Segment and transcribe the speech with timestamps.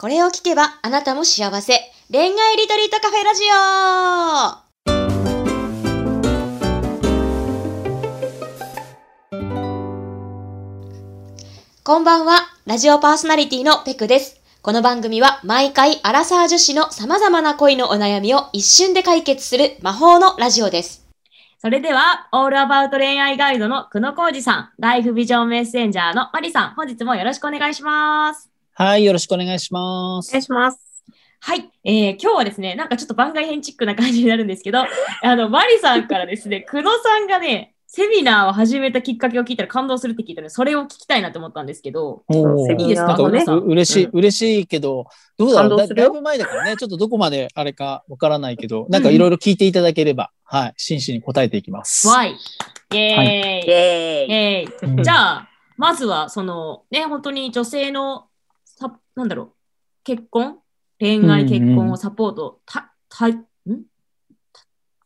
[0.00, 1.74] これを聞けばあなたも幸せ。
[2.10, 3.48] 恋愛リトリートカフェラジオ
[11.84, 14.40] こんばんは、ラジオパーソナリティのペクです。
[14.62, 21.06] この番組は毎回アラサー女子の様々な恋のお悩みを一瞬で解決する魔法のラジオです。
[21.58, 28.49] それでは、オールアバウト恋愛ガイドの久野浩二さん、ライフビジョンメッセンジャーのマリさん、本日もよろしくお願いします。
[28.82, 30.30] はい、よろしくお願いします。
[30.30, 31.04] お願いします。
[31.38, 34.78] はい、えー、今日はですね、なんかちょっと番外編チックな感じになるんですけど、
[35.22, 43.58] あの、マリさんからですね、 久野さんがね、セミナーを始めたきっかけを聞いたら感動するって聞いたので、それを聞きたいなと思ったんですけど、おーいいですかなんか久野さん？
[43.58, 45.04] う嬉しい、うん嬉しいけど、
[45.36, 45.76] どうだろう？
[45.76, 52.08] だだいぶ前だからね、ちょっとどこまであれかわからないけど、なんかいろいろ聞いていただければ、はい、真摯に答えていきます。
[52.08, 52.30] Y。
[52.30, 52.96] イェーイ。
[52.96, 53.66] イェーイ。
[53.66, 58.29] イェーイうんじゃあ、まずは、その、ね、本当に女性の、
[58.80, 59.52] さなんだろう、
[60.04, 60.58] 結婚？
[60.98, 63.32] 恋愛、うんうん結婚をサポート、た、た、ん？
[63.34, 63.46] た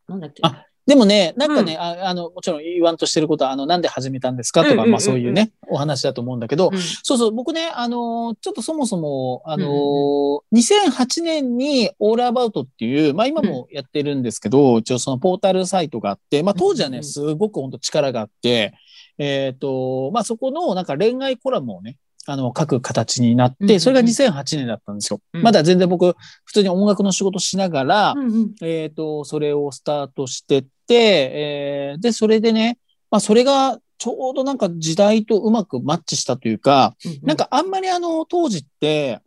[0.09, 0.41] なんだっけ？
[0.45, 4.65] あでもね、なんかね、ああの、もちろん言わんとしてることは、あの、なんで始めたんですか？
[4.65, 4.87] とか、うんうんうん。
[4.87, 6.79] うんまあそういうね、お話だと思うんだけど、うん。
[6.79, 10.59] そうそう、僕ね、あのーちょっとそもそも、あのーうんうん。
[10.59, 18.75] 2008年にオールアバウトっていう、まあ今もやってるんですけど、一応そのポータルサイトがあって、まあ当時はね、うんうんすごく本当力があって、
[19.17, 21.97] えっ、と、まあそこのなんか恋愛コラムをね、
[22.27, 25.21] あの、書く形になって、それが2008年だったんですよ。
[25.33, 28.15] うんまだ全然僕、普通に音楽の仕事しながら、
[28.63, 32.79] えっ、と、それをスタートしてって、えーで、それでね、
[33.11, 39.21] まあそれがちょうどなんか時代とうまくマッチしたというか、うんなんかあんまりあの当時って、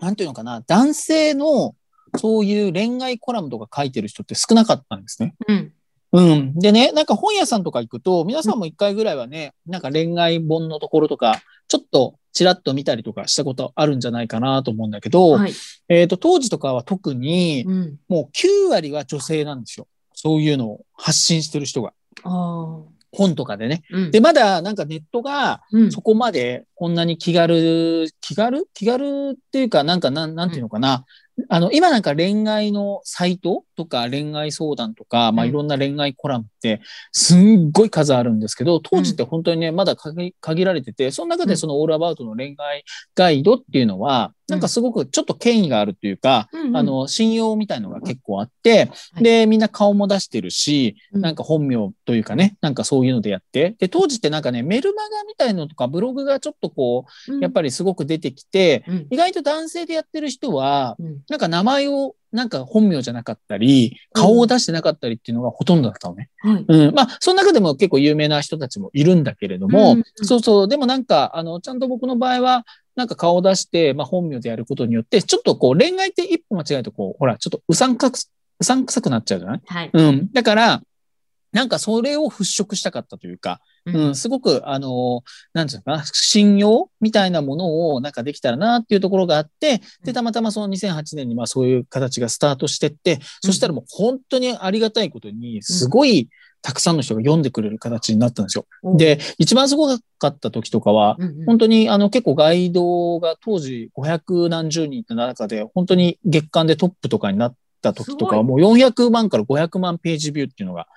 [0.00, 1.74] なんていうのかな、男性の
[2.16, 5.34] そういう恋愛コラムとか書いてる人って少なかったんですね。
[5.46, 5.72] うん。
[6.12, 6.54] うん。
[6.54, 15.52] でね、なんか本屋さんとか行くと、皆さんも一回ぐらいはね、なんか恋愛本のところとか、ちょっとちらっと見たりとかしたことあるんじゃないかなと思うんだけど、はい。
[15.88, 17.96] えっ、と、当時とかは特に、うん。
[18.08, 19.86] もう9割は女性なんですよ。
[20.14, 21.92] そういうのを発信してる人が。
[23.12, 23.82] 本とかでね。
[23.90, 24.10] うん。
[24.10, 28.66] で、まだなんかネットが、うんそこまでこんなに気軽、気軽？
[28.72, 31.04] 気軽っていうか、なんかなん、なんていうのかな。
[31.48, 35.50] あの、今なんか恋愛のサイトとか恋愛相談とか、まあうん。
[35.50, 36.80] いろんな恋愛コラムって
[37.12, 42.84] すんごい数あるんですけど、当時って本当にね、まだ限限られてて、その中でそのオールアバウトの恋愛
[43.14, 46.76] ガイドっていうのは、なんかすごくちょっと権威があるっていうか、うんうん。
[46.76, 49.22] あの、信用みたいのが結構あって、はい。
[49.22, 51.20] で、みんな顔も出してるし、うん。
[51.20, 59.06] なんか本名というかね、なんかそういうのでやって、で、当時ってなんかね、メルマガみたいのとかブログがちょっとこう、やっぱりすごく出てきて、うん。
[59.10, 61.18] 意外と男性でやってる人は、うん。
[61.28, 66.28] なんか名前を、なんか本名じゃなかったり、顔を出してなかったりっていうのがほとんどだったのね。
[66.38, 66.64] はい。
[66.66, 66.94] うん。
[66.94, 70.04] まあ、その中でも結構有名な人たちもいるんだけれども、うん。
[70.14, 72.64] そうそう、でもなんか、あの、ちゃんと僕の場合は、
[72.98, 78.18] なんか顔を出して、まあ本名でやることによって、ちょっとこう恋愛って一歩間違えるとこう、ほら、ちょっとうさんかく、
[78.60, 79.60] うさんくさくなっちゃうじゃない？
[79.64, 79.90] はい。
[79.92, 80.32] うん。
[80.32, 80.82] だから、
[81.50, 85.22] なんかそれを払拭したかったというか、うんうん、すごく、あの、
[85.54, 96.28] なんていうのかな、信用みたいなものをなんかできたらなっていうところがあって、で、うんたまたまその2008年にまあそういう形がスタートしてって、そしたらもう本当にありがたいことに、すごい
[96.62, 98.66] たくさんの人が読んでくれる形になったんですよ。
[98.82, 99.88] おで、一番すご
[100.18, 110.88] かった時とかは、うんうん、本当にあの結構ガイドが当時500何十人って中で本当に月間でトップとかになった時とかはもう400万から500万ページビューっていうのが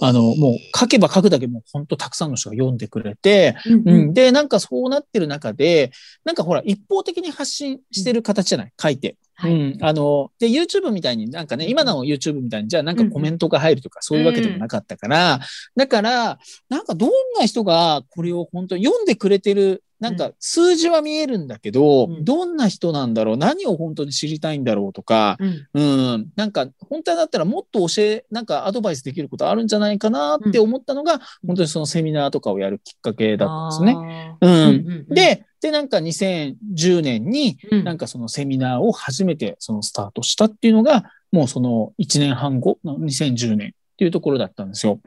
[0.00, 3.88] あのもう書けば書くだけもう本当たくさんの人が読んでくれて、うんうん。
[3.88, 5.90] うん、でなんかそうなってる中で
[6.24, 8.72] なんかほら一方的に発信してる形じゃない？
[8.80, 9.16] 書いて。
[9.40, 9.52] はい。
[9.52, 15.38] うん、あの、で、YouTube みたいになんかね、今の YouTube みたいに、じゃあなんかコメントが入るとか、そういうわけでもなかったから、
[15.76, 22.24] だから、なんかどんな人がこれを本当に読んでくれてる、なんか数字は見えるんだけど、うん。
[22.24, 25.36] どんな人なんだろう、何を本当に知りたいんだろうとか、
[25.74, 26.12] うん。
[26.12, 33.94] うん、なんか本当だったらもっと教え、なんかアドバイスできることあるんじゃないかなって思ったのが、本当にそのセミナーとかをやるきっかけだったんですね。
[33.94, 35.06] ねうん。
[35.08, 37.84] で、で、なんか2010年に、うん。
[37.84, 45.00] なんかそのセミナーを初めてそのスタートしたっていうのが、もうその1年半後の2010年っていうところだったんですよ。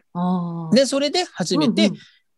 [0.74, 1.92] で、それで初めて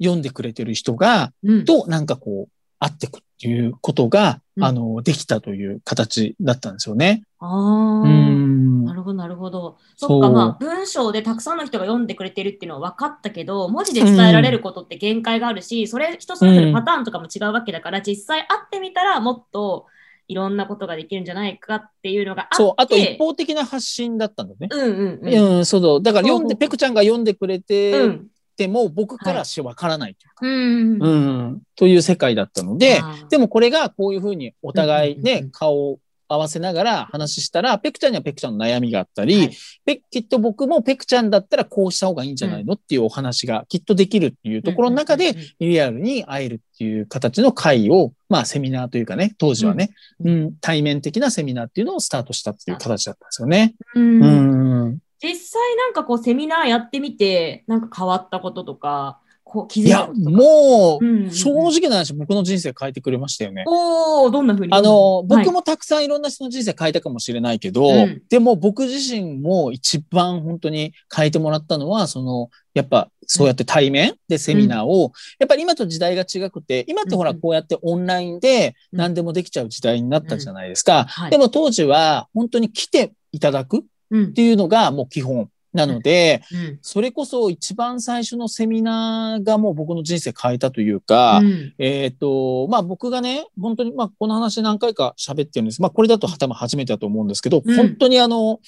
[0.04, 7.24] 読んでくれてる人が、うんうんとなんかこう、会ってくっていうことが、うんあの、できたという形だったんですよね。
[7.40, 9.78] あうーんなるほど、なるほど。
[9.96, 19.88] そっか、まあ、文章でたくさんの人が読んでくれてるっていうのは分かったけど、文字で伝えられることって限界があるし、それ人それぞれパターンとかも違うわけだから、実際会ってみたらもっと
[20.28, 22.56] いろんなことができるんじゃないかっていうのがあって。
[22.58, 24.68] そう、あと一方的な発信だったんだね。
[24.70, 25.58] うんうんうん。
[25.58, 26.12] うん、そうだ。
[26.12, 31.04] だから読んで、ペクちゃんが読んでくれて、うんても僕からしてわからないというか、うん。
[31.04, 39.58] うん、という世界だったので、でもこれがこういうふうにお互いね顔を合わせながら話したら、ペクちゃんにはペクちゃんの悩みがあったり、はい。
[39.86, 42.74] ペきっと僕もペクちゃんだったらこうした方がいいんじゃないの？
[42.74, 49.92] っていうお話がきっとできるっていうところの中で、リアルに会えるっていう形の会を、まあセミナーというかね、当時はね、
[50.24, 50.44] ううん。
[50.46, 50.56] ん。
[50.60, 53.76] 対面的なセミナーっていうのをスタートしたっていう形だったんですよね。
[53.94, 54.24] うん。
[54.24, 55.00] うん。
[55.24, 60.32] 実際なんかこうセミナーやってみて、なんか変わったこととか、こう気づいや、いたこととか。
[60.32, 61.32] もう、うんうんうん。
[61.32, 63.66] 正直な話、僕の人生変えてくれましたよね。
[63.68, 64.74] おおどんなふうに？
[64.74, 65.46] あの、はい。
[65.46, 68.24] 僕もたくさんいろんな人の人生変えたかもしれないけど、うん。
[68.30, 74.16] でも僕自身も一番本当に変えてもらったのは、その、やっぱそうやって対面？
[74.28, 77.36] でセミナーを、やっぱり今と時代が違くて、今ってほらうん。
[77.36, 79.00] うんこうやってオンラインでうん。
[79.00, 81.06] 何でもできちゃう時代になったじゃないですか。
[81.06, 81.32] はい。
[81.32, 83.84] でも当時は本当に来ていただく
[84.14, 84.34] っうん。
[84.34, 86.80] ていうのがもう基本なので、うん。
[86.82, 91.74] それこそ一番最初のセミナーがもう僕の人生変えたというか、うん。
[91.80, 95.82] えっ、と、まあ僕がね、本当に、まあこの話何回か喋ってるんです。
[95.82, 97.76] まあこれだと多分初めてだと思うんですけど、うん。
[97.76, 98.60] 本当にあの、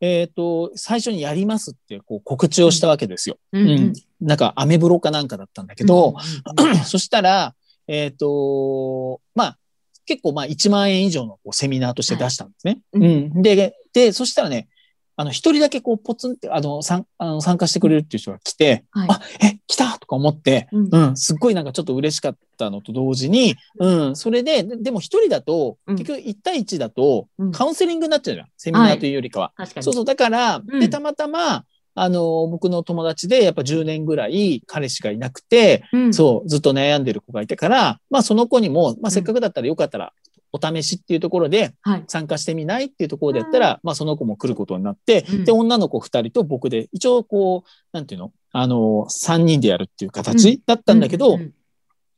[0.00, 3.38] えっ、と、最初にやりますってこう告知をしたわけですよ。
[3.52, 3.68] うん。
[3.68, 6.14] うんなんかアメブロかなんかだったんだけど、
[6.86, 7.56] そしたら、
[7.88, 9.58] えっ、と、まあ
[10.06, 12.80] 結構まあ1万円以上のこうセミナーとして出したんですね。
[12.92, 13.42] はいうん。
[13.42, 14.68] で、で、そしたらね、
[15.16, 19.08] あの、一人だけこう、ポツンって、あの、参あの参加してくれるっていう人が来て、はい。
[19.10, 20.88] あ、え、来たとか思って、うん。
[20.90, 25.96] うん、すっごいなんかちょっと嬉しかったのと同時に、うん、それで、ででも一人だと、うん。
[25.96, 28.46] 結局1対1だとうん、カウンセリングになっちゃうじゃん。
[28.56, 29.52] セミナーというよりかは。
[29.56, 29.84] 確かに。
[29.84, 30.80] そうそう、だから、うん。
[30.80, 31.64] で、たまたま、
[31.94, 36.14] あの、僕の友達で、やっぱ10年ぐらい彼氏がいなくて、うん。
[36.14, 40.12] そう、ずっと悩んでる子がいたから、まあその子にも、まあせっかくだったらよかったら、
[40.52, 42.04] お試しっていうところではい。
[42.06, 45.44] 参加してみないっていうところでやったら、まあその子も来ることになって、うん。
[45.44, 48.32] で、女の子2人と僕で、一応こう、なんていうの？
[48.52, 51.52] あの、3人でやるっていう形だったんだけど、うん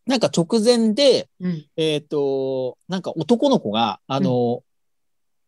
[0.06, 1.66] なんか直前で、うん。
[1.76, 4.62] えっ、と、なんか男の子が、あの、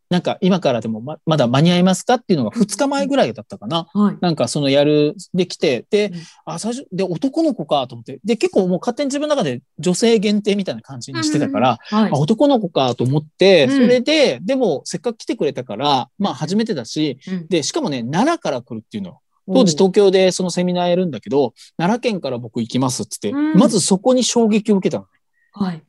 [0.08, 3.88] なんか今からでもままだ間に合いますかっていうのが2日前ぐらいだったかな。
[3.92, 4.18] はい。
[4.20, 12.14] なんかそのやる、できて、でうん、あ、最初、で、男の子かと思って、で、結構もう勝手に自分の中で女性限定みたいな感じにしてたから、はいあ、。
[12.14, 19.18] 男の子かと思って、うんそれで、でもせっかく来てくれたから、まあ初めてだし、うんで、しかもね、奈良から来るっていうの。
[19.48, 25.06] 当時東京でそのセミナーやるんだけど、奈良県から僕行きますっつって、うんまずそこに衝撃を受けたの。
[25.52, 25.82] はい。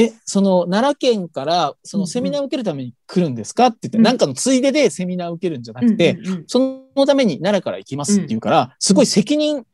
[0.00, 4.04] え、その奈良県からそのセミナーを受けるために来るんですかって言って、うん。
[4.04, 9.64] なんかのついででセミナーを受けるんじゃなくて、そのために奈良から行きますって言うから、すごい責任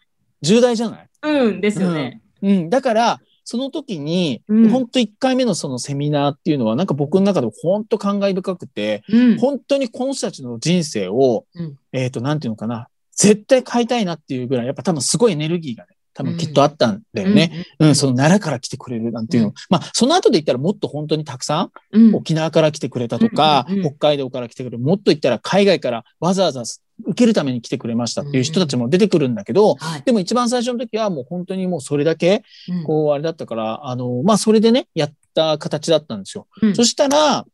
[0.43, 1.09] 重大じゃない？
[1.23, 2.23] うん、うんですよね。
[2.43, 2.71] うん。
[2.71, 4.69] だから、その時に、うん。
[4.71, 9.39] 本当1回目のそのセミナーっていうのは、なんか僕の中で本当感慨深くて、うん。
[9.39, 11.77] 本当にこの人たちの人生を、うん。
[11.93, 17.67] えっ、と、なんていうのかな、絶対変えたいなっていうぐらい、やっぱ多分すごいエネルギーがね、多分きっとあったんだよね。
[17.79, 19.49] うん、その奈良から来てくれるなんていうの。
[19.51, 22.15] うんまあ、その後で言ったらもっと本当にたくさん、うん。
[22.15, 26.81] 沖縄から来てくれたとか、北海道から来てくれる、もっと言ったら海外からわざわざ受
[27.15, 30.03] けるために来てくれましたっていう人たちも出てくるんだけど、はい。
[30.07, 36.47] でも一番最初の時はもう本当にもうそれだけ、うんこうあれだったから、あの、まあそれでね、やった形だったんですよ。
[36.63, 37.45] うんそしたら、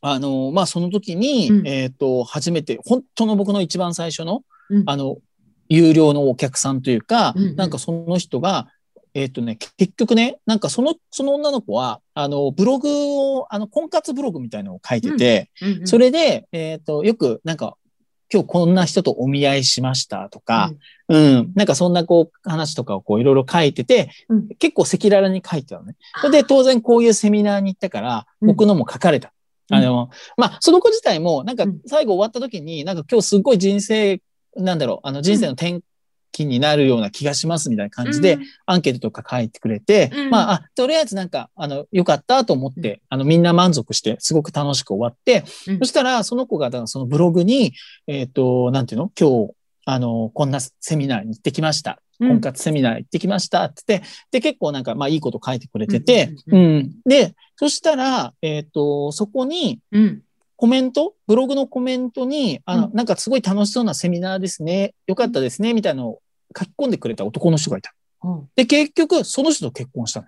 [0.00, 5.18] あの、まあその時に、うんえっ、と、初めて、本当の僕の一番最初の、うんあの、
[5.68, 7.56] 有料のお客さんというか、うんうん。
[7.56, 8.68] なんかその人が、
[9.14, 12.88] えっ、とね、結局ね、なんかその、その女の子は、あの、ブログ
[13.38, 17.76] を、あの、婚活ブログみたいなのを書いてて、うんうんそれで、えっ、と、よく、なんか、
[18.32, 20.72] 今日こんな人とお見合いしましたとか、
[21.08, 24.48] うん、なんかそんなこう話とかをこういろいろ書いてて、うん。
[24.58, 25.94] 結構赤裸々に書いてたのね。
[26.20, 28.48] それで当然こういうセミナーに行ったから、うん。
[28.48, 29.32] 僕のも書かれた。
[29.70, 29.76] うん。
[29.76, 31.80] あの、まあ、その子自体も、なんかうん。
[31.86, 34.20] 最後終わった時に、なんか今日すっごい人生、
[34.56, 35.80] なんだろう、あの人生の転
[36.32, 40.30] 機になるような気がしますみたいな感じで、アンケートとか書いてくれて、うん。
[40.30, 45.78] まあ、あ、とりあえずなんか、あの、よかったと思って、あの、みんな満足して、すごく楽しく終わって、うん。
[45.78, 47.72] そしたら、その子が、だからそのブログに、
[48.06, 49.10] えっ、と、なんていうの？
[49.18, 49.54] 今日、
[49.86, 52.02] あの、こんなセミナーに行ってきました。
[52.20, 52.28] うん。
[52.28, 60.22] 婚活セミナー行ってきましたって言って、で、結構なんか、まあ、いいこと書いてくれてて、ううんんで、そしたら、えっ、と、そこに、うん。
[60.56, 61.14] コメント？
[61.26, 64.94] ブログのコメントに、あの、うんなんかすごい楽しそうなセミナーですね。
[65.06, 65.74] よかったですね。
[65.74, 66.22] みたいなのを
[66.56, 67.94] 書き込んでくれた男の人がいた。
[68.24, 70.26] うんで、結局、その人と結婚したの。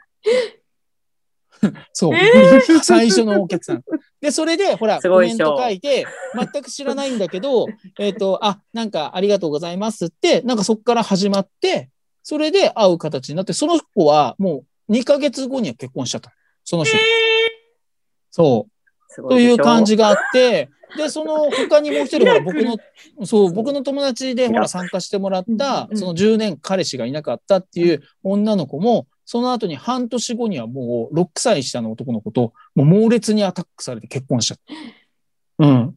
[1.93, 3.83] そう、え 最初のお客さん。
[4.21, 6.07] で、それで、ほら、コメント書いて、
[6.53, 7.67] 全く知らないんだけど、
[7.99, 11.91] えっと、あ、なんかありがとうございますって、なんかそこから始まって、
[12.23, 16.33] それで会う形になって、その子はもう2ヶ月後には結婚しちゃった。
[16.65, 16.97] その人。
[18.31, 18.78] そう。
[19.17, 22.77] という感じがあって、で、 その他にもう一人、ほら、僕の、
[23.25, 34.59] そう、僕の友達で、ほら、参加してもらったその10年彼氏がいなかったっていう女の子も、その後に半年後にはもう6歳下の男の子と、もう猛烈にアタックされて結婚しちゃっ
[35.59, 35.67] た。
[35.67, 35.95] うん。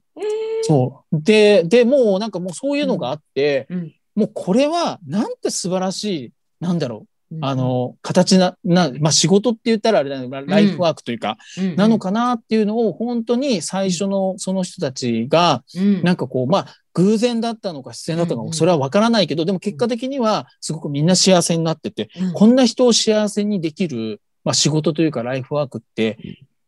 [0.64, 1.22] そう。
[1.22, 7.06] で、で、もうなんかもうそういうのがあって、うんもうこれはなんて素晴らしい、なんだろう、うん
[7.40, 11.76] あ、の、形な、な、まあ仕事って言ったらあれだね、まあライフワークというか、うん。
[11.76, 16.04] なの、かなっていうのを本当に最初のその人たちが、うん。
[16.04, 22.34] なんかこう、まあ、偶然だったのか自然だったのか、それはわからないけど、でも結果的にはすごくみんな幸せになってて、うん。
[22.34, 26.18] こんな人を幸せにできる、まあ仕事というかライフワークって、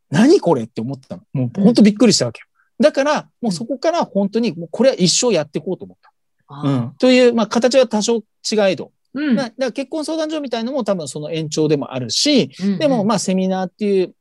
[0.09, 1.23] 何これって思ってたの。
[1.33, 2.45] もう本当びっくりしたわけよ。
[2.79, 6.13] だから、もうそこから本当に、もうこれは一生やっていこうと思った。
[6.63, 6.95] うん。
[6.99, 8.21] という、まあ形は多少違
[8.71, 8.91] えど。
[9.13, 9.35] うん。
[9.35, 14.15] だだから結婚相談所みたいのも多分その延長でもあるし、うんでも、まあ、セミナーっていう、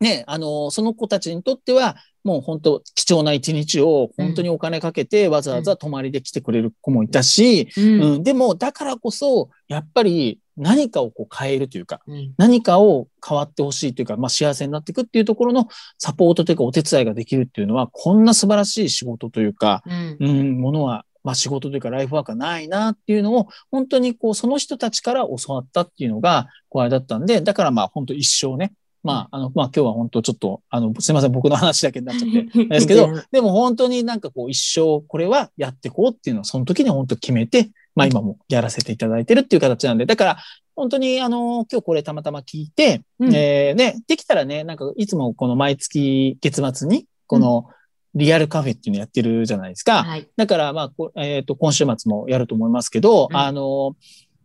[0.00, 8.02] ね、あの、その子たちにとっては、もう本当貴重な一日を本当にお金かけてわざわざ泊まりで来てくれる子もいたし、うん。
[8.02, 12.34] うん、でも、だからこそ、やっぱり何かをこう変えるというか、うん。
[12.36, 15.68] 何かを変わってほしいというか、まあ、幸せになっていくっていうところの
[15.98, 20.16] サポートというかお手伝いができるっていうのは、こんな素晴らしい仕事というか、うん。
[20.20, 40.38] うん、ものは、まあ仕事というかライフワークがないなっていうのを、本当にこう、その人たちから教わったっていうのが、こうあれだったんで、だからまあ本当一生ね、まあ、あの、まあ今日は本当ちょっと、あの、すいません、僕の話だけになっちゃって、 ですけどでも本当になんかこう一生これはやっていこうっていうのをその時に本当決めて、まあ今もやらせていただいてるっていう形なんで、だから
[40.74, 43.34] 本当にあの、今日これたまたま聞いて、うん。
[43.34, 47.66] えーね、できたらね、なんかいつもこの毎月月末に、この
[48.14, 50.04] リアルカフェっていうのやってるじゃないですか。
[50.04, 50.28] はい。
[50.36, 53.96] だから、まあ、こえっ、と、今週末もやると思いますけど、うんあの、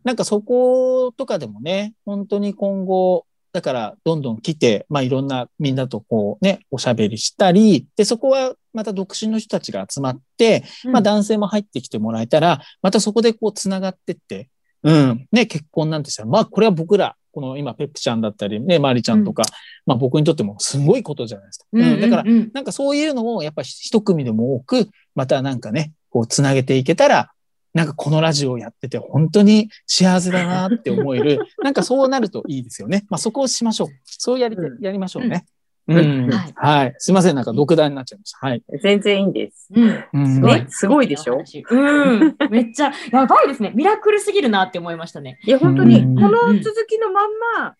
[0.03, 14.49] なんかそことかでもね、本当に今後、だから、どんどん来て、まあ、いろんなみんなとこうね、おしゃべりしたり、で、そこはまた独身の人たちが集まって、まあ、男性も入ってきてもらえたら、またそこでこう、つながってって、
[14.81, 19.43] うん、ね、結婚なんてしたら、まあ、これは僕ら、この今、ペップちゃんだったり、ね、マリちゃんとか、
[19.87, 21.65] まあ、僕にとってもすごいことじゃないですか。
[21.73, 27.31] うん、だから、うんなんかそういうのをやっぱり一組でも多く、またなんかね、こうつなげていけたら、
[27.73, 33.05] なんかこのラジオをやってて本当に幸せだなって思える、なんかそうなるといいですよね。
[33.09, 33.87] まあそこをしましょう。
[34.05, 35.45] そうやりやりましょうね。
[35.87, 36.31] ううんん。
[36.31, 36.95] はいはい。
[36.97, 37.35] すいません。
[37.35, 38.37] なんか独断になっちゃいました。
[38.47, 38.63] はい。
[38.81, 39.69] 全然いいんです。
[39.73, 41.43] うんうんすごい、すごいでしょ？
[41.69, 42.35] うん。
[42.49, 43.71] めっちゃ、やばいですね。
[43.75, 45.39] ミラクルすぎるなって思いましたね。
[45.43, 46.29] いや、本当に、うんこの
[46.61, 47.75] 続きのまんま、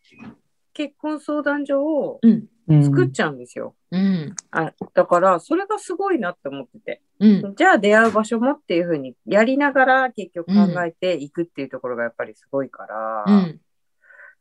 [0.74, 2.20] 結婚相談所を
[2.68, 3.76] 作っちゃうんですよ。
[3.92, 4.36] うん。
[4.52, 7.02] あだから、それがすごいなって思ってて。
[7.20, 7.56] うん。
[7.56, 13.60] じゃあ出会う場所もっていうふうにやりながら結局考えていくっていうところがやっぱりすごいから、うん。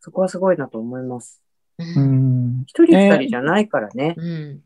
[0.01, 1.41] そこはすごいなと思います。
[1.79, 2.61] ううん。
[2.61, 2.63] ん。
[2.67, 4.61] 一人二人じゃないからね、うん。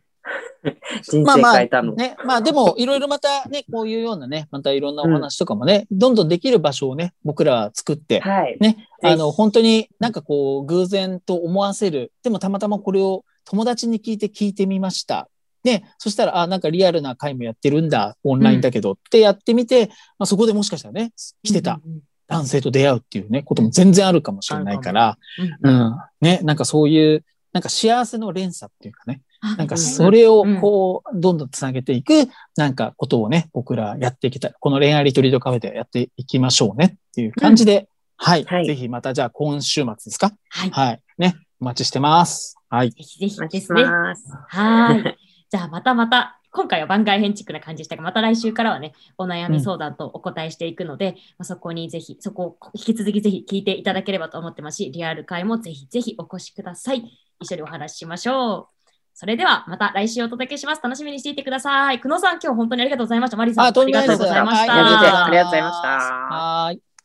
[1.03, 1.95] 人まあまあ、生変えたの。
[1.95, 2.17] ね。
[2.25, 8.57] まあでも、いろいろまたね、こういうようなね、またいろんなお話とかもね、どんどんできる場所をね、僕らは作って、はい。
[8.61, 12.13] ね、あの、本当になんかこう、偶然と思わせる。
[12.23, 15.29] でもたまたまこれを友達に聞いて聞いてみました。
[15.63, 21.81] で、そしたら、あ、なんかリアルな会もやってるんだ、オンラインだけど、ってやってみて、まあそこでもしかしたらね、来てた
[22.28, 25.18] 男性と出会うっていうね、ことも全然あるかもしれないから、
[25.62, 25.71] うん。
[25.71, 25.97] うん。
[26.21, 34.54] ね、なんかそういう、なんか幸せの連鎖っていうかね、あなんかそれをうんこう、どんどんつなげていく、なんかことをね、僕らやっていきたい。
[34.59, 38.45] この恋愛リトリートカフェでやっていきましょうねっていう感じで、はい。
[38.45, 40.33] はいぜひまたじゃあ今週末ですか？
[40.49, 40.71] はい。
[40.71, 41.00] はい。
[41.18, 41.37] ね。
[41.61, 42.56] お待ちしてます。
[42.68, 42.90] はい。
[42.90, 43.85] ぜひぜひお待ちしですね。
[43.85, 44.25] ます。
[44.49, 45.18] はい。
[45.49, 57.05] じゃあまたまた、今回は番外編チックな感じでしたが、また来週からはね、お悩み相談とお答えしていくので、まあ、そこにぜひ、そこを引き続きぜひ聞いていただければと思ってますし、リアル会もぜひぜひお越しください。
[57.41, 58.91] 一緒にお話ししましょう。
[59.13, 60.83] それではまた来週お届けします。
[60.83, 62.01] 楽しみにしていてください。
[62.01, 63.37] 久野さん、今日本当にありがとうございました。
[63.37, 64.73] マリさん、あ、りがとうございました。
[64.73, 66.96] はいありがとうございますありがとうございましたはい。